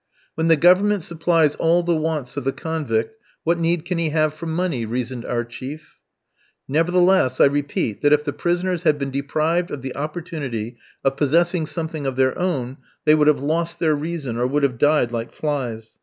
[0.33, 4.33] "When the Government supplies all the wants of the convict, what need can he have
[4.33, 5.99] for money?" reasoned our chief.
[6.67, 11.67] Nevertheless, I repeat that if the prisoners had been deprived of the opportunity of possessing
[11.67, 15.33] something of their own, they would have lost their reason, or would have died like
[15.33, 15.99] flies.